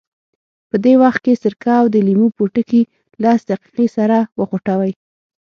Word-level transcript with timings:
په 0.69 0.75
دې 0.83 0.93
وخت 1.03 1.19
کې 1.25 1.39
سرکه 1.43 1.73
او 1.81 1.85
د 1.93 1.95
لیمو 2.07 2.27
پوټکي 2.37 2.81
لس 3.23 3.39
دقیقې 3.51 3.87
سره 3.97 4.17
وخوټوئ. 4.39 4.91